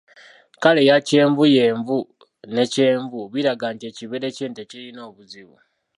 [0.53, 1.97] Kkala eya kyenvuyenvu
[2.53, 5.57] ne kyenvu biraga nti ekibeere ky’ente kirina obuzibu.